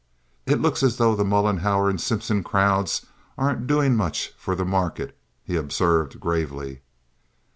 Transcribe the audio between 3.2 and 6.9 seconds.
aren't doing much for the market," he observed, gravely.